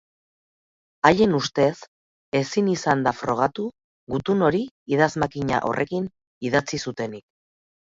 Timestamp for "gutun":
4.17-4.45